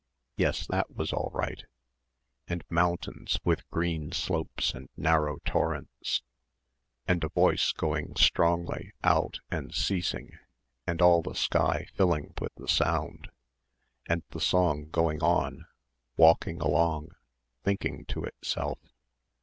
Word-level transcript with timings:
yes, 0.35 0.65
that 0.65 0.89
was 0.95 1.13
all 1.13 1.29
right 1.31 1.65
and 2.47 2.63
mountains 2.71 3.39
with 3.43 3.69
green 3.69 4.11
slopes 4.11 4.73
and 4.73 4.89
narrow 4.97 5.37
torrents 5.45 6.23
and 7.07 7.23
a 7.23 7.29
voice 7.29 7.71
going 7.71 8.15
strongly 8.15 8.93
out 9.03 9.41
and 9.51 9.75
ceasing, 9.75 10.39
and 10.87 11.03
all 11.03 11.21
the 11.21 11.35
sky 11.35 11.85
filled 11.93 12.33
with 12.41 12.51
the 12.55 12.67
sound 12.67 13.29
and 14.07 14.23
the 14.31 14.41
song 14.41 14.89
going 14.89 15.21
on, 15.21 15.67
walking 16.17 16.59
along, 16.61 17.11
thinking 17.63 18.03
to 18.05 18.23
itself.... 18.23 18.79